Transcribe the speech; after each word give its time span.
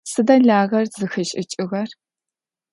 Сыда 0.11 0.35
лагъэр 0.47 0.85
зыхэшӏыкӏыгъэр? 0.95 1.89